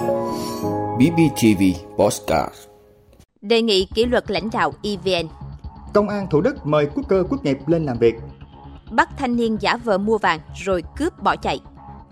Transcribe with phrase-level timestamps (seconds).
[0.00, 1.62] BBTV
[1.96, 2.54] Postcard
[3.40, 5.28] Đề nghị kỷ luật lãnh đạo EVN
[5.94, 8.14] Công an Thủ Đức mời quốc cơ quốc nghiệp lên làm việc.
[8.90, 11.60] Bắt thanh niên giả vờ mua vàng rồi cướp bỏ chạy.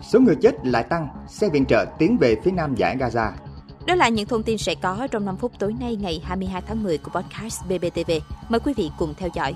[0.01, 3.31] Số người chết lại tăng, xe viện trợ tiến về phía nam giải Gaza.
[3.85, 6.83] Đó là những thông tin sẽ có trong 5 phút tối nay ngày 22 tháng
[6.83, 8.11] 10 của podcast BBTV.
[8.49, 9.55] Mời quý vị cùng theo dõi.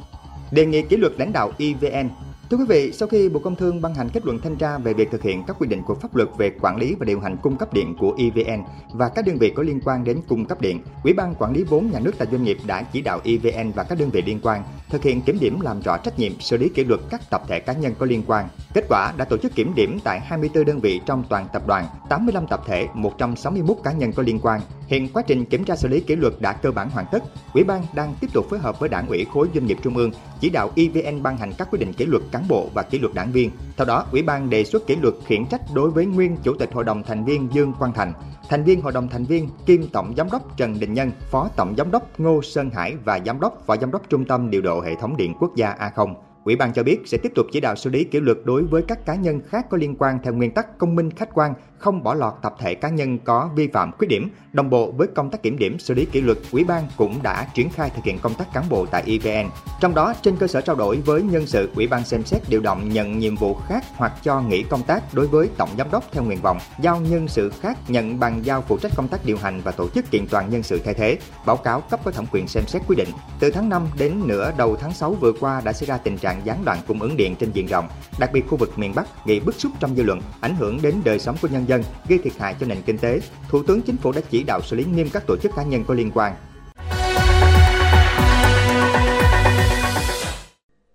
[0.52, 2.09] Đề nghị kỷ luật lãnh đạo EVN.
[2.49, 4.93] Thưa quý vị, sau khi Bộ Công Thương ban hành kết luận thanh tra về
[4.93, 7.37] việc thực hiện các quy định của pháp luật về quản lý và điều hành
[7.37, 10.61] cung cấp điện của EVN và các đơn vị có liên quan đến cung cấp
[10.61, 13.71] điện, Ủy ban quản lý vốn nhà nước tại doanh nghiệp đã chỉ đạo EVN
[13.71, 16.57] và các đơn vị liên quan thực hiện kiểm điểm làm rõ trách nhiệm, xử
[16.57, 18.48] lý kỷ luật các tập thể cá nhân có liên quan.
[18.73, 21.85] Kết quả đã tổ chức kiểm điểm tại 24 đơn vị trong toàn tập đoàn,
[22.09, 24.62] 85 tập thể, 161 cá nhân có liên quan.
[24.87, 27.23] Hiện quá trình kiểm tra xử lý kỷ luật đã cơ bản hoàn tất.
[27.53, 30.12] Ủy ban đang tiếp tục phối hợp với Đảng ủy khối doanh nghiệp trung ương
[30.39, 33.13] chỉ đạo EVN ban hành các quy định kỷ luật cán bộ và kỷ luật
[33.13, 33.51] đảng viên.
[33.77, 36.73] Theo đó, Ủy ban đề xuất kỷ luật khiển trách đối với nguyên chủ tịch
[36.73, 38.13] hội đồng thành viên Dương Quang Thành,
[38.49, 41.75] thành viên hội đồng thành viên kiêm tổng giám đốc Trần Đình Nhân, phó tổng
[41.77, 44.81] giám đốc Ngô Sơn Hải và giám đốc và giám đốc trung tâm điều độ
[44.81, 46.13] hệ thống điện quốc gia A0.
[46.46, 48.82] Ủy ban cho biết sẽ tiếp tục chỉ đạo xử lý kỷ luật đối với
[48.88, 52.04] các cá nhân khác có liên quan theo nguyên tắc công minh khách quan, không
[52.04, 54.30] bỏ lọt tập thể cá nhân có vi phạm khuyết điểm.
[54.54, 57.48] Đồng bộ với công tác kiểm điểm xử lý kỷ luật, Ủy ban cũng đã
[57.54, 59.49] triển khai thực hiện công tác cán bộ tại EVN.
[59.82, 62.62] Trong đó, trên cơ sở trao đổi với nhân sự, Ủy ban xem xét điều
[62.62, 66.03] động nhận nhiệm vụ khác hoặc cho nghỉ công tác đối với tổng giám đốc
[66.12, 69.38] theo nguyện vọng, giao nhân sự khác nhận bằng giao phụ trách công tác điều
[69.38, 72.25] hành và tổ chức kiện toàn nhân sự thay thế, báo cáo cấp có thẩm
[72.31, 73.09] quyền xem xét quy định.
[73.40, 76.32] Từ tháng 5 đến nửa đầu tháng 6 vừa qua đã xảy ra tình trạng
[76.44, 77.88] gián đoạn cung ứng điện trên diện rộng,
[78.19, 80.95] đặc biệt khu vực miền Bắc gây bức xúc trong dư luận, ảnh hưởng đến
[81.03, 83.19] đời sống của nhân dân, gây thiệt hại cho nền kinh tế.
[83.50, 85.84] Thủ tướng Chính phủ đã chỉ đạo xử lý nghiêm các tổ chức cá nhân
[85.88, 86.34] có liên quan.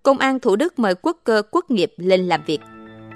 [0.03, 2.61] Công an Thủ Đức mời quốc cơ quốc nghiệp lên làm việc.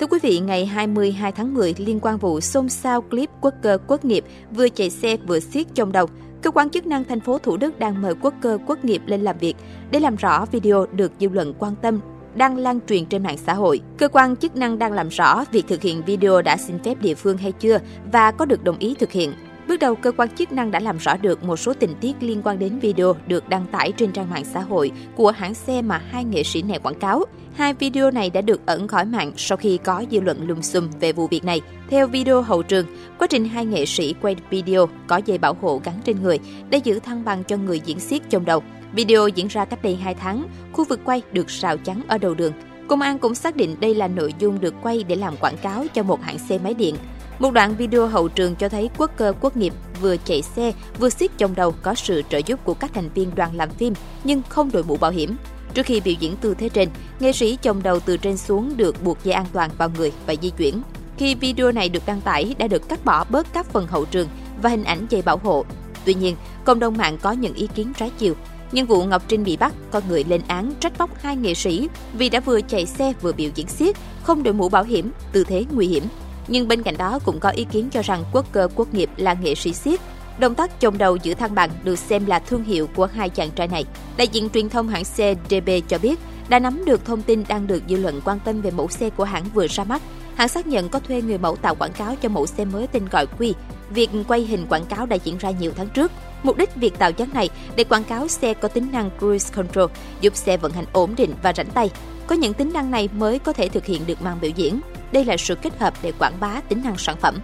[0.01, 3.79] Thưa quý vị, ngày 22 tháng 10 liên quan vụ xôn xao clip quốc cơ
[3.87, 6.07] quốc nghiệp vừa chạy xe vừa xiết trong đầu,
[6.43, 9.21] cơ quan chức năng thành phố Thủ Đức đang mời quốc cơ quốc nghiệp lên
[9.23, 9.55] làm việc
[9.91, 12.01] để làm rõ video được dư luận quan tâm
[12.35, 13.81] đang lan truyền trên mạng xã hội.
[13.99, 17.15] Cơ quan chức năng đang làm rõ việc thực hiện video đã xin phép địa
[17.15, 17.79] phương hay chưa
[18.13, 19.33] và có được đồng ý thực hiện.
[19.69, 22.43] Bước đầu, cơ quan chức năng đã làm rõ được một số tình tiết liên
[22.45, 25.99] quan đến video được đăng tải trên trang mạng xã hội của hãng xe mà
[25.99, 27.25] hai nghệ sĩ này quảng cáo.
[27.55, 30.89] Hai video này đã được ẩn khỏi mạng sau khi có dư luận lùm xùm
[31.01, 31.61] về vụ việc này.
[31.89, 32.87] Theo video hậu trường,
[33.19, 36.39] quá trình hai nghệ sĩ quay video có dây bảo hộ gắn trên người
[36.71, 38.63] để giữ thăng bằng cho người diễn xiết trong đầu.
[38.93, 42.35] Video diễn ra cách đây 2 tháng, khu vực quay được rào chắn ở đầu
[42.35, 42.53] đường.
[42.89, 45.85] Công an cũng xác định đây là nội dung được quay để làm quảng cáo
[45.95, 46.97] cho một hãng xe máy điện.
[47.39, 51.09] Một đoạn video hậu trường cho thấy quốc cơ quốc nghiệp vừa chạy xe vừa
[51.09, 53.95] xiết trong đầu có sự trợ giúp của các thành viên đoàn làm phim
[54.25, 55.37] nhưng không đội mũ bảo hiểm.
[55.75, 56.89] Trước khi biểu diễn tư thế trên,
[57.21, 60.35] nghệ sĩ chồng đầu từ trên xuống được buộc dây an toàn vào người và
[60.43, 60.83] di chuyển.
[61.19, 64.29] Khi video này được đăng tải đã được cắt bỏ bớt các phần hậu trường
[64.63, 65.65] và hình ảnh dây bảo hộ.
[66.05, 68.35] Tuy nhiên, cộng đồng mạng có những ý kiến trái chiều.
[68.73, 71.89] Nhân vụ Ngọc Trinh bị bắt, con người lên án trách móc hai nghệ sĩ
[72.13, 75.45] vì đã vừa chạy xe vừa biểu diễn xiết, không đội mũ bảo hiểm, tư
[75.45, 76.05] thế nguy hiểm.
[76.49, 79.35] Nhưng bên cạnh đó cũng có ý kiến cho rằng quốc cơ quốc nghiệp là
[79.35, 80.01] nghệ sĩ xiết.
[80.39, 83.51] Động tác chồng đầu giữ thăng bằng được xem là thương hiệu của hai chàng
[83.51, 83.85] trai này.
[84.17, 86.19] Đại diện truyền thông hãng xe DB cho biết
[86.49, 89.25] đã nắm được thông tin đang được dư luận quan tâm về mẫu xe của
[89.25, 90.03] hãng vừa ra mắt.
[90.35, 93.07] Hãng xác nhận có thuê người mẫu tạo quảng cáo cho mẫu xe mới tên
[93.13, 93.55] gọi Quy.
[93.91, 96.13] Việc quay hình quảng cáo đã diễn ra nhiều tháng trước.
[96.43, 99.91] Mục đích việc tạo dáng này để quảng cáo xe có tính năng cruise control,
[100.21, 101.91] giúp xe vận hành ổn định và rảnh tay.
[102.27, 104.81] Có những tính năng này mới có thể thực hiện được màn biểu diễn.
[105.13, 107.39] Đây là sự kết hợp để quảng bá tính năng sản phẩm.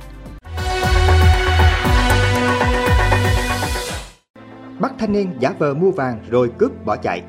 [4.80, 7.22] Bắt thanh niên giả vờ mua vàng rồi cướp bỏ chạy.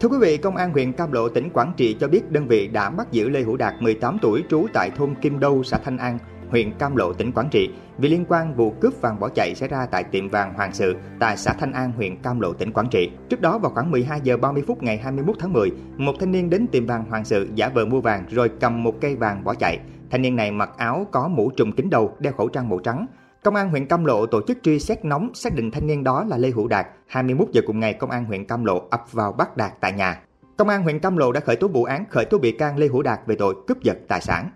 [0.00, 2.68] Thưa quý vị, Công an huyện Cam Lộ, tỉnh Quảng Trị cho biết đơn vị
[2.68, 5.98] đã bắt giữ Lê Hữu Đạt, 18 tuổi, trú tại thôn Kim Đâu, xã Thanh
[5.98, 6.18] An,
[6.50, 9.68] huyện Cam Lộ, tỉnh Quảng Trị vì liên quan vụ cướp vàng bỏ chạy xảy
[9.68, 12.88] ra tại tiệm vàng Hoàng Sự tại xã Thanh An, huyện Cam Lộ, tỉnh Quảng
[12.90, 13.10] Trị.
[13.28, 16.50] Trước đó vào khoảng 12 giờ 30 phút ngày 21 tháng 10, một thanh niên
[16.50, 19.54] đến tiệm vàng Hoàng Sự giả vờ mua vàng rồi cầm một cây vàng bỏ
[19.54, 19.78] chạy.
[20.10, 23.06] Thanh niên này mặc áo có mũ trùm kính đầu, đeo khẩu trang màu trắng.
[23.44, 26.24] Công an huyện Cam Lộ tổ chức truy xét nóng xác định thanh niên đó
[26.24, 26.86] là Lê Hữu Đạt.
[27.06, 30.20] 21 giờ cùng ngày, công an huyện Cam Lộ ập vào bắt Đạt tại nhà.
[30.56, 32.86] Công an huyện Cam Lộ đã khởi tố vụ án khởi tố bị can Lê
[32.86, 34.50] Hữu Đạt về tội cướp giật tài sản.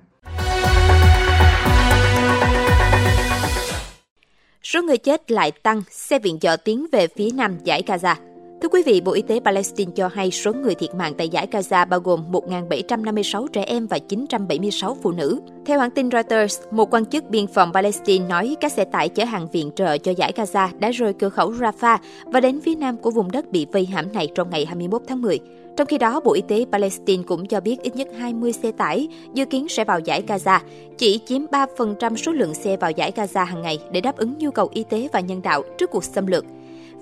[4.70, 8.27] Số người chết lại tăng, xe viện trợ tiến về phía nam giải Gaza.
[8.62, 11.49] Thưa quý vị, Bộ Y tế Palestine cho hay số người thiệt mạng tại giải
[11.50, 15.40] Gaza bao gồm 1.756 trẻ em và 976 phụ nữ.
[15.66, 19.25] Theo hãng tin Reuters, một quan chức biên phòng Palestine nói các xe tải chở
[19.25, 22.96] hàng viện trợ cho giải Gaza đã rời cửa khẩu Rafah và đến phía nam
[22.96, 25.38] của vùng đất bị vây hãm này trong ngày 21 tháng 10.
[25.76, 29.08] Trong khi đó, Bộ Y tế Palestine cũng cho biết ít nhất 20 xe tải
[29.34, 30.60] dự kiến sẽ vào giải Gaza,
[30.99, 34.50] chỉ chiếm 3% số lượng xe vào giải Gaza hàng ngày để đáp ứng nhu
[34.50, 36.44] cầu y tế và nhân đạo trước cuộc xâm lược.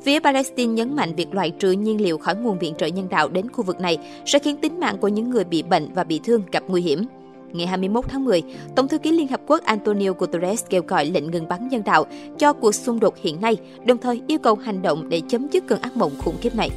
[0.03, 3.29] Phía Palestine nhấn mạnh việc loại trừ nhiên liệu khỏi nguồn viện trợ nhân đạo
[3.29, 6.21] đến khu vực này sẽ khiến tính mạng của những người bị bệnh và bị
[6.25, 7.05] thương gặp nguy hiểm.
[7.53, 8.43] Ngày 21 tháng 10,
[8.75, 12.07] Tổng thư ký Liên Hợp Quốc Antonio Guterres kêu gọi lệnh ngừng bắn nhân đạo
[12.39, 15.65] cho cuộc xung đột hiện nay, đồng thời yêu cầu hành động để chấm dứt
[15.67, 16.71] cơn ác mộng khủng khiếp này.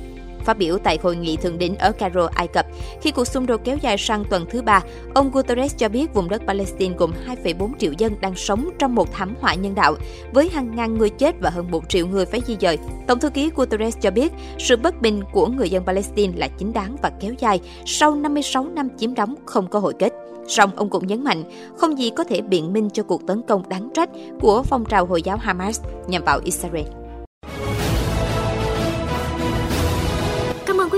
[0.49, 2.65] Phát biểu tại hội nghị thượng đỉnh ở Cairo, Ai Cập,
[3.01, 4.81] khi cuộc xung đột kéo dài sang tuần thứ ba,
[5.13, 7.11] ông Guterres cho biết vùng đất Palestine gồm
[7.43, 9.95] 2,4 triệu dân đang sống trong một thảm họa nhân đạo,
[10.33, 12.77] với hàng ngàn người chết và hơn một triệu người phải di dời.
[13.07, 16.73] Tổng thư ký Guterres cho biết, sự bất bình của người dân Palestine là chính
[16.73, 20.13] đáng và kéo dài sau 56 năm chiếm đóng không có hồi kết.
[20.47, 21.43] Song ông cũng nhấn mạnh,
[21.77, 24.09] không gì có thể biện minh cho cuộc tấn công đáng trách
[24.41, 26.98] của phong trào Hồi giáo Hamas nhằm vào Israel.